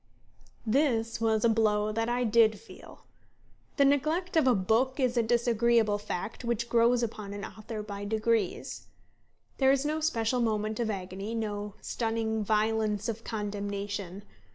This 0.65 1.21
was 1.21 1.45
a 1.45 1.49
blow 1.49 1.91
that 1.91 2.09
I 2.09 2.23
did 2.23 2.59
feel. 2.59 3.05
The 3.77 3.85
neglect 3.85 4.35
of 4.35 4.47
a 4.47 4.55
book 4.55 4.99
is 4.99 5.15
a 5.15 5.21
disagreeable 5.21 5.99
fact 5.99 6.43
which 6.43 6.69
grows 6.69 7.03
upon 7.03 7.33
an 7.33 7.45
author 7.45 7.83
by 7.83 8.05
degrees. 8.05 8.87
There 9.59 9.71
is 9.71 9.85
no 9.85 9.99
special 9.99 10.39
moment 10.41 10.79
of 10.79 10.89
agony, 10.89 11.35
no 11.35 11.75
stunning 11.81 12.43
violence 12.43 13.09
of 13.09 13.23
condemnation. 13.23 14.23